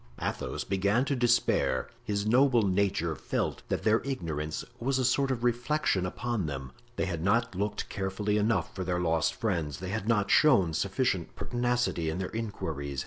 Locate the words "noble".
2.25-2.63